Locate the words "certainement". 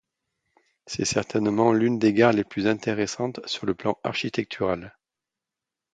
1.05-1.73